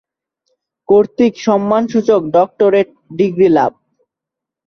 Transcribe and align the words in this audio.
কর্তৃক 0.89 1.33
সম্মানসূচক 1.45 2.21
doctorate 2.35 2.87
degree 3.17 3.47
লাভ 3.51 3.71